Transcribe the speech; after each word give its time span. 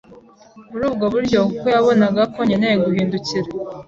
muri 0.71 0.83
ubwo 0.89 1.05
buryo 1.13 1.39
kuko 1.47 1.65
yabonaga 1.75 2.21
ko 2.33 2.39
nkeneye 2.47 2.75
guhindukira 2.85 3.49